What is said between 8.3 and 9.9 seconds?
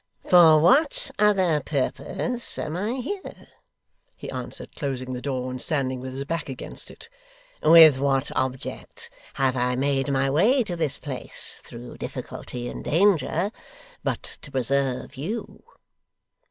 object have I